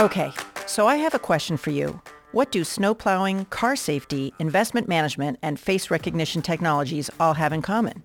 Okay, 0.00 0.30
so 0.64 0.86
I 0.86 0.94
have 0.94 1.14
a 1.14 1.18
question 1.18 1.56
for 1.56 1.70
you. 1.70 2.00
What 2.30 2.52
do 2.52 2.62
snow 2.62 2.94
plowing, 2.94 3.46
car 3.46 3.74
safety, 3.74 4.32
investment 4.38 4.86
management, 4.86 5.40
and 5.42 5.58
face 5.58 5.90
recognition 5.90 6.40
technologies 6.40 7.10
all 7.18 7.34
have 7.34 7.52
in 7.52 7.62
common? 7.62 8.04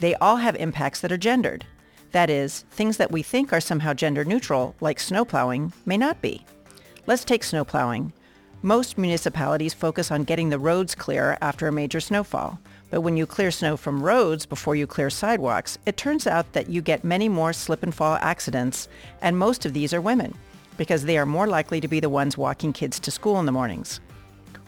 They 0.00 0.16
all 0.16 0.36
have 0.36 0.54
impacts 0.56 1.00
that 1.00 1.10
are 1.10 1.16
gendered. 1.16 1.64
That 2.12 2.28
is, 2.28 2.66
things 2.70 2.98
that 2.98 3.10
we 3.10 3.22
think 3.22 3.54
are 3.54 3.60
somehow 3.60 3.94
gender 3.94 4.22
neutral, 4.22 4.74
like 4.82 5.00
snow 5.00 5.24
plowing, 5.24 5.72
may 5.86 5.96
not 5.96 6.20
be. 6.20 6.44
Let's 7.06 7.24
take 7.24 7.42
snow 7.42 7.64
plowing. 7.64 8.12
Most 8.60 8.98
municipalities 8.98 9.72
focus 9.72 10.10
on 10.10 10.24
getting 10.24 10.50
the 10.50 10.58
roads 10.58 10.94
clear 10.94 11.38
after 11.40 11.66
a 11.66 11.72
major 11.72 12.00
snowfall. 12.00 12.60
But 12.90 13.00
when 13.00 13.16
you 13.16 13.24
clear 13.24 13.50
snow 13.50 13.78
from 13.78 14.02
roads 14.02 14.44
before 14.44 14.76
you 14.76 14.86
clear 14.86 15.08
sidewalks, 15.08 15.78
it 15.86 15.96
turns 15.96 16.26
out 16.26 16.52
that 16.52 16.68
you 16.68 16.82
get 16.82 17.02
many 17.02 17.30
more 17.30 17.54
slip 17.54 17.82
and 17.82 17.94
fall 17.94 18.18
accidents, 18.20 18.88
and 19.22 19.38
most 19.38 19.64
of 19.64 19.72
these 19.72 19.94
are 19.94 20.02
women 20.02 20.34
because 20.78 21.04
they 21.04 21.18
are 21.18 21.26
more 21.26 21.46
likely 21.46 21.82
to 21.82 21.88
be 21.88 22.00
the 22.00 22.08
ones 22.08 22.38
walking 22.38 22.72
kids 22.72 22.98
to 23.00 23.10
school 23.10 23.38
in 23.38 23.44
the 23.44 23.52
mornings. 23.52 24.00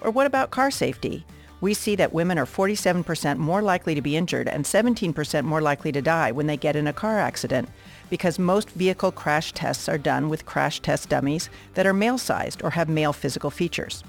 Or 0.02 0.10
what 0.10 0.27
about 0.27 0.51
car 0.51 0.70
safety? 0.70 1.24
We 1.62 1.74
see 1.74 1.95
that 1.96 2.12
women 2.12 2.38
are 2.38 2.46
47% 2.46 3.37
more 3.37 3.60
likely 3.60 3.95
to 3.95 4.01
be 4.01 4.16
injured 4.16 4.48
and 4.48 4.65
17% 4.65 5.45
more 5.45 5.60
likely 5.60 5.92
to 5.92 6.01
die 6.01 6.32
when 6.32 6.46
they 6.46 6.56
get 6.56 6.77
in 6.77 6.87
a 6.87 6.92
car 6.92 7.18
accident 7.18 7.68
because 8.09 8.38
most 8.38 8.70
vehicle 8.70 9.12
crash 9.12 9.52
tests 9.52 9.88
are 9.88 9.98
done 9.98 10.28
with 10.28 10.46
crash 10.46 10.80
test 10.80 11.09
dummies 11.09 11.51
that 11.74 11.87
are 11.87 11.92
male-sized 11.92 12.62
or 12.62 12.70
have 12.70 12.88
male 12.88 13.12
physical 13.12 13.51
features. 13.51 14.02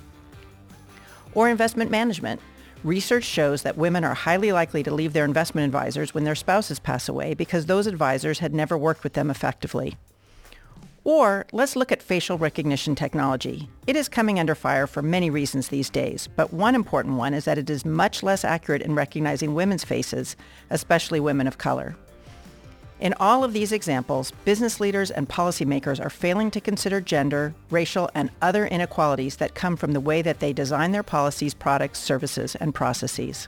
Or 1.34 1.50
investment 1.50 1.92
management. 1.92 2.42
Research 2.84 3.26
shows 3.26 3.62
that 3.62 3.78
women 3.78 4.04
are 4.04 4.16
highly 4.16 4.52
likely 4.52 4.82
to 4.82 4.94
leave 4.94 5.14
their 5.14 5.26
investment 5.26 5.66
advisors 5.66 6.16
when 6.16 6.24
their 6.24 6.36
spouses 6.36 6.80
pass 6.80 7.08
away 7.08 7.36
because 7.36 7.66
those 7.66 7.86
advisors 7.86 8.40
had 8.40 8.56
never 8.56 8.78
worked 8.78 9.04
with 9.04 9.14
them 9.14 9.30
effectively. 9.30 9.98
Or 11.04 11.48
let's 11.52 11.76
look 11.76 11.92
at 11.92 12.04
facial 12.04 12.38
recognition 12.38 12.94
technology. 12.94 13.68
It 13.88 13.96
is 13.96 14.08
coming 14.08 14.40
under 14.40 14.54
fire 14.54 14.86
for 14.86 15.02
many 15.02 15.32
reasons 15.32 15.68
these 15.68 15.90
days, 15.90 16.30
but 16.36 16.54
one 16.54 16.76
important 16.76 17.16
one 17.16 17.34
is 17.34 17.46
that 17.46 17.58
it 17.58 17.70
is 17.70 17.86
much 17.86 18.22
less 18.22 18.46
accurate 18.46 18.84
in 18.84 18.94
recognizing 18.94 19.56
women's 19.56 19.84
faces, 19.84 20.36
especially 20.70 21.20
women 21.20 21.48
of 21.48 21.58
color. 21.58 21.96
In 23.00 23.16
all 23.20 23.44
of 23.44 23.52
these 23.52 23.72
examples, 23.72 24.30
business 24.46 24.80
leaders 24.80 25.10
and 25.10 25.28
policymakers 25.28 26.00
are 26.00 26.12
failing 26.12 26.52
to 26.52 26.62
consider 26.62 27.02
gender, 27.02 27.56
racial, 27.72 28.12
and 28.14 28.30
other 28.44 28.68
inequalities 28.68 29.38
that 29.38 29.56
come 29.56 29.76
from 29.76 29.94
the 29.94 30.00
way 30.00 30.22
that 30.22 30.40
they 30.40 30.54
design 30.54 30.92
their 30.92 31.02
policies, 31.02 31.56
products, 31.56 31.98
services, 31.98 32.54
and 32.54 32.76
processes. 32.76 33.48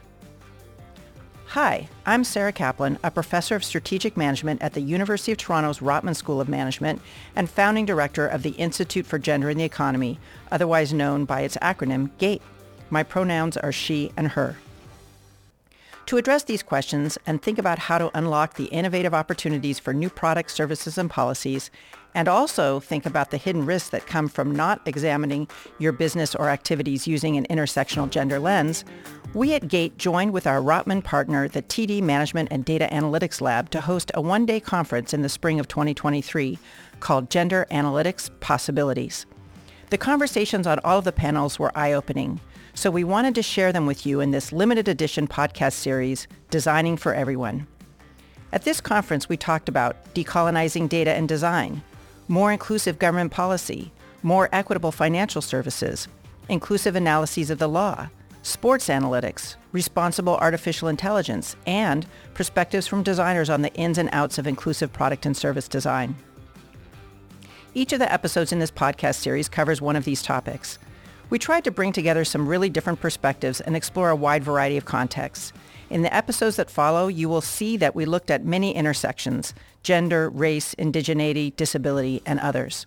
Hi, 1.54 1.88
I'm 2.08 2.24
Sarah 2.24 2.52
Kaplan, 2.52 2.98
a 3.04 3.12
professor 3.12 3.56
of 3.56 3.64
strategic 3.64 4.18
management 4.18 4.64
at 4.64 4.74
the 4.74 4.82
University 4.82 5.32
of 5.32 5.38
Toronto's 5.38 5.82
Rotman 5.82 6.16
School 6.16 6.42
of 6.42 6.50
Management 6.50 7.00
and 7.36 7.48
founding 7.48 7.86
director 7.86 8.26
of 8.26 8.42
the 8.42 8.54
Institute 8.54 9.06
for 9.06 9.20
Gender 9.20 9.52
in 9.52 9.60
the 9.60 9.64
Economy, 9.64 10.18
otherwise 10.52 10.94
known 10.94 11.26
by 11.26 11.42
its 11.42 11.56
acronym 11.58 12.10
GATE. 12.18 12.42
My 12.90 13.04
pronouns 13.04 13.56
are 13.56 13.72
she 13.72 14.12
and 14.18 14.30
her. 14.30 14.58
To 16.08 16.18
address 16.18 16.44
these 16.44 16.64
questions 16.64 17.20
and 17.28 17.40
think 17.40 17.60
about 17.60 17.78
how 17.78 18.00
to 18.00 18.10
unlock 18.18 18.56
the 18.56 18.66
innovative 18.66 19.14
opportunities 19.14 19.78
for 19.78 19.94
new 19.94 20.10
products, 20.10 20.54
services, 20.54 20.98
and 20.98 21.08
policies, 21.08 21.70
and 22.16 22.28
also 22.28 22.80
think 22.80 23.06
about 23.06 23.30
the 23.30 23.38
hidden 23.38 23.68
risks 23.68 23.90
that 23.90 24.08
come 24.08 24.28
from 24.28 24.56
not 24.56 24.82
examining 24.88 25.48
your 25.78 25.92
business 25.92 26.34
or 26.34 26.50
activities 26.50 27.08
using 27.08 27.38
an 27.38 27.46
intersectional 27.48 28.10
gender 28.10 28.40
lens, 28.40 28.84
we 29.34 29.54
at 29.54 29.68
GATE 29.68 29.98
joined 29.98 30.32
with 30.32 30.46
our 30.46 30.62
Rotman 30.62 31.04
partner, 31.04 31.48
the 31.48 31.64
TD 31.64 32.04
Management 32.04 32.50
and 32.52 32.64
Data 32.64 32.88
Analytics 32.92 33.42
Lab, 33.42 33.72
to 33.72 33.82
host 33.82 34.12
a 34.14 34.22
one-day 34.22 34.60
conference 34.60 35.12
in 35.12 35.24
the 35.24 35.30
spring 35.30 35.60
of 35.60 35.68
2023 35.68 36.60
called 37.00 37.32
Gender 37.32 37.66
Analytics 37.72 38.30
Possibilities. 38.42 39.26
The 39.90 39.98
conversations 39.98 40.68
on 40.68 40.80
all 40.84 41.00
of 41.00 41.06
the 41.06 41.12
panels 41.12 41.58
were 41.58 41.76
eye-opening. 41.76 42.42
So 42.76 42.92
we 42.92 43.04
wanted 43.04 43.34
to 43.36 43.42
share 43.42 43.74
them 43.74 43.88
with 43.88 44.06
you 44.06 44.20
in 44.20 44.30
this 44.30 44.52
limited 44.52 44.88
edition 44.88 45.28
podcast 45.28 45.74
series, 45.74 46.28
Designing 46.52 46.96
for 46.96 47.16
Everyone. 47.16 47.66
At 48.52 48.66
this 48.66 48.82
conference, 48.82 49.30
we 49.30 49.38
talked 49.38 49.68
about 49.68 50.14
decolonizing 50.14 50.90
data 50.90 51.12
and 51.12 51.28
design, 51.28 51.82
more 52.28 52.52
inclusive 52.52 53.00
government 53.00 53.32
policy, 53.32 53.92
more 54.22 54.48
equitable 54.52 54.92
financial 54.92 55.42
services, 55.42 56.08
inclusive 56.50 56.96
analyses 56.96 57.50
of 57.50 57.58
the 57.58 57.68
law, 57.68 58.10
sports 58.44 58.90
analytics, 58.90 59.56
responsible 59.72 60.36
artificial 60.36 60.88
intelligence, 60.88 61.56
and 61.66 62.06
perspectives 62.34 62.86
from 62.86 63.02
designers 63.02 63.50
on 63.50 63.64
the 63.64 63.74
ins 63.74 63.98
and 63.98 64.10
outs 64.12 64.38
of 64.38 64.46
inclusive 64.46 64.94
product 64.94 65.26
and 65.26 65.36
service 65.36 65.68
design. 65.68 66.16
Each 67.74 67.92
of 67.92 68.00
the 68.00 68.12
episodes 68.12 68.52
in 68.52 68.60
this 68.60 68.70
podcast 68.70 69.16
series 69.16 69.50
covers 69.50 69.82
one 69.82 69.96
of 69.96 70.06
these 70.06 70.22
topics. 70.22 70.78
We 71.30 71.40
tried 71.40 71.64
to 71.64 71.72
bring 71.72 71.94
together 71.94 72.24
some 72.24 72.48
really 72.48 72.70
different 72.70 73.00
perspectives 73.00 73.62
and 73.62 73.76
explore 73.76 74.12
a 74.12 74.16
wide 74.16 74.44
variety 74.44 74.78
of 74.78 74.86
contexts. 74.86 75.54
In 75.90 76.04
the 76.04 76.14
episodes 76.14 76.58
that 76.58 76.70
follow, 76.70 77.08
you 77.08 77.30
will 77.30 77.42
see 77.42 77.78
that 77.78 77.96
we 77.96 78.06
looked 78.06 78.30
at 78.30 78.46
many 78.46 78.76
intersections, 78.76 79.54
gender, 79.82 80.30
race, 80.30 80.76
indigeneity, 80.76 81.56
disability, 81.56 82.22
and 82.26 82.40
others. 82.40 82.86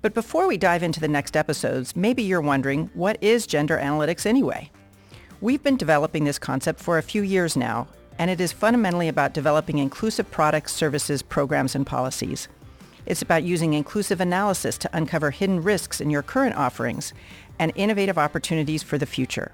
But 0.00 0.14
before 0.14 0.46
we 0.46 0.56
dive 0.56 0.84
into 0.84 1.00
the 1.00 1.08
next 1.08 1.36
episodes, 1.36 1.96
maybe 1.96 2.22
you're 2.22 2.40
wondering, 2.40 2.88
what 2.94 3.20
is 3.20 3.48
gender 3.48 3.76
analytics 3.78 4.26
anyway? 4.26 4.70
We've 5.40 5.62
been 5.62 5.76
developing 5.76 6.22
this 6.24 6.38
concept 6.38 6.78
for 6.78 6.98
a 6.98 7.02
few 7.02 7.22
years 7.22 7.56
now, 7.56 7.88
and 8.16 8.30
it 8.30 8.40
is 8.40 8.52
fundamentally 8.52 9.08
about 9.08 9.34
developing 9.34 9.78
inclusive 9.78 10.30
products, 10.30 10.72
services, 10.72 11.20
programs, 11.20 11.74
and 11.74 11.84
policies. 11.84 12.46
It's 13.06 13.22
about 13.22 13.42
using 13.42 13.74
inclusive 13.74 14.20
analysis 14.20 14.78
to 14.78 14.90
uncover 14.96 15.32
hidden 15.32 15.62
risks 15.62 16.00
in 16.00 16.10
your 16.10 16.22
current 16.22 16.54
offerings 16.54 17.12
and 17.58 17.72
innovative 17.74 18.18
opportunities 18.18 18.84
for 18.84 18.98
the 18.98 19.06
future. 19.06 19.50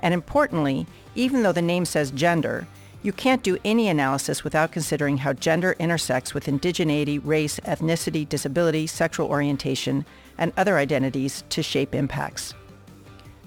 And 0.00 0.12
importantly, 0.12 0.86
even 1.14 1.42
though 1.42 1.52
the 1.52 1.62
name 1.62 1.86
says 1.86 2.10
gender, 2.10 2.66
you 3.02 3.12
can't 3.12 3.42
do 3.42 3.56
any 3.64 3.88
analysis 3.88 4.44
without 4.44 4.72
considering 4.72 5.18
how 5.18 5.32
gender 5.32 5.74
intersects 5.78 6.34
with 6.34 6.46
indigeneity, 6.46 7.20
race, 7.24 7.58
ethnicity, 7.60 8.28
disability, 8.28 8.86
sexual 8.86 9.28
orientation, 9.28 10.04
and 10.36 10.52
other 10.56 10.76
identities 10.76 11.42
to 11.48 11.62
shape 11.62 11.94
impacts. 11.94 12.54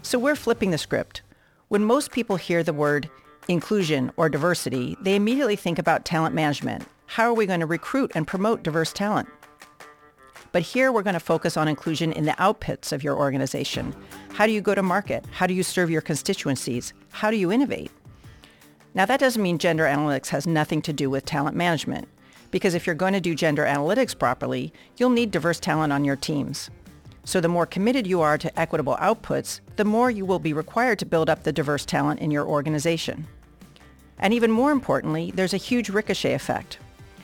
So 0.02 0.18
we're 0.18 0.36
flipping 0.36 0.72
the 0.72 0.78
script. 0.78 1.22
When 1.68 1.84
most 1.84 2.12
people 2.12 2.36
hear 2.36 2.64
the 2.64 2.74
word 2.74 3.10
inclusion 3.48 4.12
or 4.18 4.28
diversity, 4.28 4.98
they 5.02 5.16
immediately 5.16 5.56
think 5.56 5.78
about 5.78 6.06
talent 6.06 6.34
management. 6.34 6.86
How 7.06 7.26
are 7.26 7.34
we 7.34 7.46
going 7.46 7.60
to 7.60 7.66
recruit 7.66 8.12
and 8.16 8.26
promote 8.26 8.64
diverse 8.64 8.92
talent? 8.92 9.30
But 10.52 10.62
here 10.64 10.92
we're 10.92 11.04
going 11.04 11.16
to 11.16 11.20
focus 11.20 11.58
on 11.58 11.68
inclusion 11.68 12.12
in 12.12 12.26
the 12.26 12.34
outputs 12.34 12.92
of 12.92 13.04
your 13.04 13.18
organization. 13.18 13.96
How 14.34 14.46
do 14.46 14.52
you 14.52 14.62
go 14.62 14.76
to 14.76 14.84
market? 14.84 15.26
How 15.32 15.48
do 15.48 15.54
you 15.54 15.64
serve 15.64 15.90
your 15.90 16.02
constituencies? 16.02 16.94
How 17.12 17.30
do 17.30 17.38
you 17.38 17.52
innovate? 17.52 17.92
Now 18.96 19.06
that 19.06 19.20
doesn't 19.20 19.42
mean 19.42 19.58
gender 19.58 19.86
analytics 19.86 20.28
has 20.28 20.46
nothing 20.46 20.82
to 20.84 20.94
do 20.94 21.10
with 21.10 21.26
talent 21.26 21.56
management, 21.56 22.08
because 22.52 22.76
if 22.76 22.86
you're 22.86 22.96
going 22.96 23.14
to 23.14 23.22
do 23.22 23.34
gender 23.34 23.66
analytics 23.66 24.18
properly, 24.18 24.72
you'll 24.98 25.10
need 25.10 25.32
diverse 25.32 25.60
talent 25.60 25.92
on 25.92 26.06
your 26.06 26.16
teams. 26.16 26.70
So 27.26 27.42
the 27.42 27.48
more 27.48 27.66
committed 27.66 28.06
you 28.06 28.22
are 28.22 28.38
to 28.38 28.60
equitable 28.60 28.98
outputs, 28.98 29.62
the 29.78 29.86
more 29.86 30.12
you 30.12 30.26
will 30.26 30.40
be 30.40 30.54
required 30.54 31.00
to 31.00 31.06
build 31.06 31.30
up 31.30 31.42
the 31.42 31.52
diverse 31.52 31.86
talent 31.86 32.20
in 32.20 32.30
your 32.30 32.46
organization. 32.46 33.28
And 34.20 34.34
even 34.34 34.52
more 34.52 34.72
importantly, 34.72 35.32
there's 35.34 35.54
a 35.56 35.58
huge 35.58 35.90
ricochet 35.90 36.34
effect. 36.34 36.78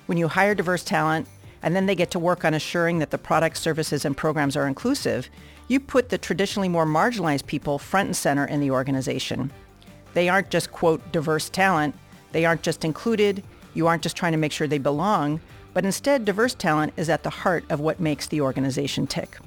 When 0.07 0.17
you 0.17 0.27
hire 0.27 0.55
diverse 0.55 0.83
talent, 0.83 1.27
and 1.61 1.75
then 1.75 1.85
they 1.85 1.95
get 1.95 2.09
to 2.11 2.19
work 2.19 2.45
on 2.45 2.53
assuring 2.53 2.99
that 2.99 3.11
the 3.11 3.17
products, 3.17 3.59
services, 3.59 4.05
and 4.05 4.17
programs 4.17 4.55
are 4.55 4.67
inclusive, 4.67 5.29
you 5.67 5.79
put 5.79 6.09
the 6.09 6.17
traditionally 6.17 6.69
more 6.69 6.85
marginalized 6.85 7.45
people 7.45 7.77
front 7.77 8.07
and 8.07 8.15
center 8.15 8.45
in 8.45 8.59
the 8.59 8.71
organization. 8.71 9.51
They 10.13 10.29
aren't 10.29 10.49
just, 10.49 10.71
quote, 10.71 11.11
diverse 11.11 11.49
talent. 11.49 11.95
They 12.31 12.45
aren't 12.45 12.63
just 12.63 12.85
included. 12.85 13.43
You 13.73 13.87
aren't 13.87 14.03
just 14.03 14.17
trying 14.17 14.31
to 14.33 14.37
make 14.37 14.51
sure 14.51 14.67
they 14.67 14.77
belong, 14.77 15.39
but 15.73 15.85
instead 15.85 16.25
diverse 16.25 16.53
talent 16.53 16.93
is 16.97 17.09
at 17.09 17.23
the 17.23 17.29
heart 17.29 17.63
of 17.69 17.79
what 17.79 17.99
makes 17.99 18.27
the 18.27 18.41
organization 18.41 19.07
tick. 19.07 19.37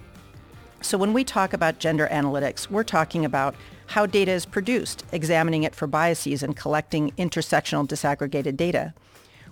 So 0.80 0.98
when 0.98 1.12
we 1.12 1.22
talk 1.24 1.52
about 1.52 1.78
gender 1.78 2.08
analytics, 2.10 2.70
we're 2.70 2.82
talking 2.82 3.24
about 3.24 3.54
how 3.86 4.06
data 4.06 4.32
is 4.32 4.46
produced, 4.46 5.04
examining 5.12 5.62
it 5.62 5.74
for 5.74 5.86
biases 5.86 6.42
and 6.42 6.56
collecting 6.56 7.12
intersectional 7.12 7.86
disaggregated 7.86 8.56
data. 8.56 8.94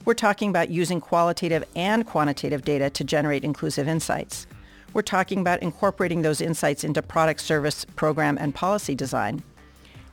We're 0.04 0.14
talking 0.14 0.48
about 0.48 0.70
using 0.70 1.00
qualitative 1.00 1.64
and 1.76 2.06
quantitative 2.06 2.64
data 2.64 2.90
to 2.90 3.04
generate 3.04 3.44
inclusive 3.44 3.86
insights. 3.86 4.46
We're 4.92 5.02
talking 5.02 5.40
about 5.40 5.62
incorporating 5.62 6.22
those 6.22 6.40
insights 6.40 6.82
into 6.82 7.02
product, 7.02 7.40
service, 7.40 7.84
program, 7.84 8.38
and 8.38 8.54
policy 8.54 8.94
design. 8.94 9.42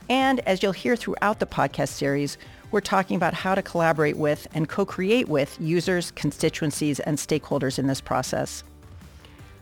And 0.08 0.40
as 0.40 0.62
you'll 0.62 0.72
hear 0.72 0.96
throughout 0.96 1.38
the 1.38 1.46
podcast 1.46 1.88
series, 1.88 2.38
we're 2.70 2.80
talking 2.80 3.16
about 3.16 3.34
how 3.34 3.54
to 3.54 3.62
collaborate 3.62 4.16
with 4.16 4.46
and 4.54 4.68
co-create 4.68 5.28
with 5.28 5.56
users, 5.60 6.10
constituencies, 6.12 7.00
and 7.00 7.18
stakeholders 7.18 7.78
in 7.78 7.86
this 7.86 8.00
process. 8.00 8.64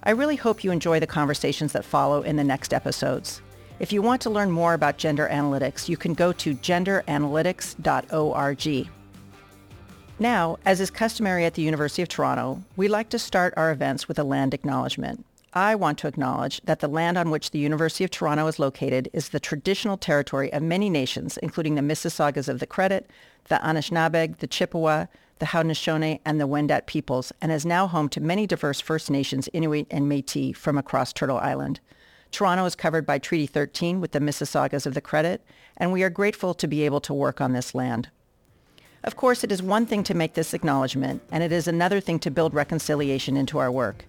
I 0.03 0.11
really 0.11 0.37
hope 0.37 0.63
you 0.63 0.71
enjoy 0.71 1.01
the 1.01 1.07
conversations 1.07 1.73
that 1.73 1.85
follow 1.85 2.23
in 2.23 2.37
the 2.37 2.45
next 2.45 2.73
episodes. 2.73 3.41
If 3.79 3.93
you 3.93 4.03
want 4.03 4.23
to 4.23 4.31
learn 4.31 4.51
more 4.51 4.75
about 4.75 4.99
gender 4.99 5.29
analytics, 5.31 5.89
you 5.89 5.97
can 5.97 6.15
go 6.15 6.33
to 6.33 6.55
genderanalytics.org. 6.55 8.89
Now, 10.19 10.57
as 10.65 10.81
is 10.81 10.91
customary 10.91 11.45
at 11.45 11.55
the 11.55 11.63
University 11.63 12.03
of 12.03 12.09
Toronto, 12.09 12.63
we 12.77 12.89
like 12.89 13.11
to 13.11 13.19
start 13.19 13.55
our 13.57 13.71
events 13.71 14.09
with 14.09 14.19
a 14.19 14.25
land 14.25 14.55
acknowledgement. 14.55 15.27
I 15.57 15.75
want 15.75 15.97
to 16.01 16.07
acknowledge 16.07 16.61
that 16.65 16.81
the 16.81 16.87
land 16.87 17.17
on 17.17 17.31
which 17.31 17.51
the 17.51 17.59
University 17.59 18.05
of 18.05 18.11
Toronto 18.11 18.47
is 18.47 18.59
located 18.59 19.09
is 19.15 19.31
the 19.31 19.41
traditional 19.41 19.97
territory 19.97 20.53
of 20.53 20.63
many 20.63 20.91
nations, 20.91 21.39
including 21.39 21.77
the 21.77 21.81
Mississaugas 21.81 22.47
of 22.47 22.59
the 22.59 22.67
Credit, 22.67 23.09
the 23.49 23.55
Anishinaabeg, 23.65 24.37
the 24.37 24.47
Chippewa, 24.47 25.07
the 25.39 25.47
Haudenosaunee, 25.47 26.21
and 26.27 26.39
the 26.39 26.47
Wendat 26.47 26.85
peoples, 26.85 27.33
and 27.41 27.51
is 27.51 27.65
now 27.65 27.87
home 27.87 28.11
to 28.11 28.21
many 28.21 28.47
diverse 28.47 28.83
First 28.83 29.11
Nations, 29.11 29.49
Inuit, 29.55 29.87
and 29.91 30.13
Métis 30.13 30.55
from 30.55 30.77
across 30.77 31.15
Turtle 31.15 31.39
Island. 31.39 31.81
Toronto 32.31 32.67
is 32.67 32.75
covered 32.75 33.07
by 33.07 33.19
Treaty 33.19 33.47
13 33.47 33.99
with 33.99 34.13
the 34.13 34.21
Mississaugas 34.21 34.85
of 34.85 34.93
the 34.93 35.01
Credit, 35.01 35.43
and 35.79 35.91
we 35.91 36.03
are 36.03 36.11
grateful 36.11 36.53
to 36.53 36.69
be 36.69 36.83
able 36.83 37.01
to 37.01 37.15
work 37.15 37.41
on 37.41 37.55
this 37.55 37.75
land. 37.75 38.11
Of 39.03 39.17
course, 39.17 39.43
it 39.43 39.51
is 39.51 39.63
one 39.63 39.87
thing 39.87 40.03
to 40.03 40.13
make 40.13 40.35
this 40.35 40.53
acknowledgement, 40.53 41.23
and 41.31 41.43
it 41.43 41.51
is 41.51 41.67
another 41.67 42.01
thing 42.01 42.19
to 42.19 42.31
build 42.31 42.53
reconciliation 42.53 43.39
into 43.39 43.57
our 43.57 43.73
work. 43.73 44.05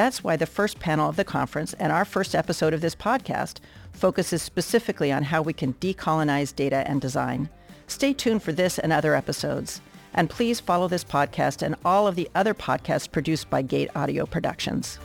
That's 0.00 0.24
why 0.24 0.36
the 0.36 0.46
first 0.46 0.80
panel 0.80 1.10
of 1.10 1.16
the 1.16 1.24
conference 1.24 1.74
and 1.74 1.92
our 1.92 2.06
first 2.06 2.34
episode 2.34 2.72
of 2.72 2.80
this 2.80 2.94
podcast 2.94 3.58
focuses 3.92 4.40
specifically 4.40 5.12
on 5.12 5.24
how 5.24 5.42
we 5.42 5.52
can 5.52 5.74
decolonize 5.74 6.56
data 6.56 6.88
and 6.88 7.02
design. 7.02 7.50
Stay 7.86 8.14
tuned 8.14 8.42
for 8.42 8.50
this 8.50 8.78
and 8.78 8.94
other 8.94 9.14
episodes. 9.14 9.82
And 10.14 10.30
please 10.30 10.58
follow 10.58 10.88
this 10.88 11.04
podcast 11.04 11.60
and 11.60 11.76
all 11.84 12.06
of 12.06 12.16
the 12.16 12.30
other 12.34 12.54
podcasts 12.54 13.12
produced 13.12 13.50
by 13.50 13.60
Gate 13.60 13.90
Audio 13.94 14.24
Productions. 14.24 14.98